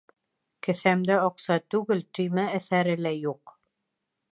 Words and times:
Кеҫәмдә 0.67 1.17
аҡса 1.25 1.59
түгел, 1.75 2.03
төймә 2.19 2.47
әҫәре 2.61 2.99
лә 3.07 3.15
юҡ. 3.29 3.57